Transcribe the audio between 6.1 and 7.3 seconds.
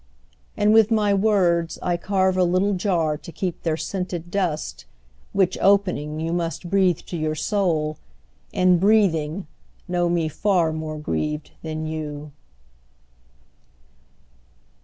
you must Breathe to